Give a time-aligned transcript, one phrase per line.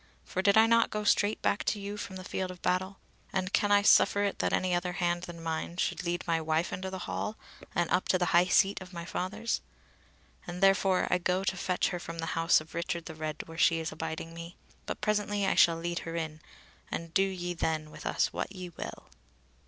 [0.25, 2.97] For did I not go straight back to you from the field of battle;
[3.31, 6.73] and can I suffer it that any other hand than mine should lead my wife
[6.73, 7.37] into the hall
[7.75, 9.61] and up to the high seat of my fathers;
[10.47, 13.59] and therefore I go to fetch her from the house of Richard the Red where
[13.59, 16.41] she is abiding me; but presently I shall lead her in,
[16.91, 19.07] and do ye then with us what ye will."